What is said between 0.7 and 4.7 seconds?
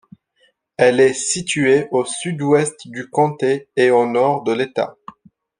Elle est située au sud-ouest du comté et au nord de